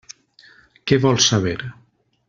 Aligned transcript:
Què 0.91 0.99
vols 1.05 1.29
saber? 1.35 1.57